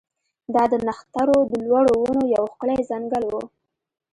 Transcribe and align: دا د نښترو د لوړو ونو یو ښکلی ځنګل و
دا 0.53 0.63
د 0.71 0.73
نښترو 0.87 1.37
د 1.51 1.51
لوړو 1.67 1.93
ونو 2.01 2.23
یو 2.35 2.43
ښکلی 2.53 2.79
ځنګل 2.89 3.23
و 3.29 3.33